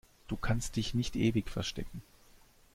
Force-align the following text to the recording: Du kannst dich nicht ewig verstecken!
Du 0.27 0.35
kannst 0.35 0.77
dich 0.77 0.95
nicht 0.95 1.15
ewig 1.15 1.47
verstecken! 1.47 2.01